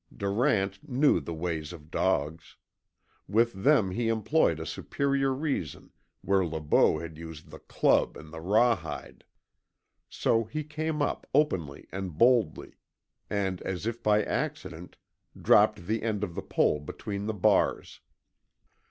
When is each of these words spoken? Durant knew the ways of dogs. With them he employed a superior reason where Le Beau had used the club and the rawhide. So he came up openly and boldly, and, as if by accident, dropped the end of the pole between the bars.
Durant 0.17 0.89
knew 0.89 1.19
the 1.19 1.31
ways 1.35 1.71
of 1.71 1.91
dogs. 1.91 2.55
With 3.27 3.53
them 3.63 3.91
he 3.91 4.07
employed 4.07 4.59
a 4.59 4.65
superior 4.65 5.31
reason 5.31 5.91
where 6.23 6.43
Le 6.43 6.59
Beau 6.59 6.97
had 6.97 7.19
used 7.19 7.51
the 7.51 7.59
club 7.59 8.17
and 8.17 8.33
the 8.33 8.41
rawhide. 8.41 9.23
So 10.09 10.43
he 10.45 10.63
came 10.63 11.03
up 11.03 11.27
openly 11.35 11.87
and 11.91 12.17
boldly, 12.17 12.77
and, 13.29 13.61
as 13.61 13.85
if 13.85 14.01
by 14.01 14.23
accident, 14.23 14.97
dropped 15.39 15.85
the 15.85 16.01
end 16.01 16.23
of 16.23 16.33
the 16.33 16.41
pole 16.41 16.79
between 16.79 17.27
the 17.27 17.35
bars. 17.35 17.99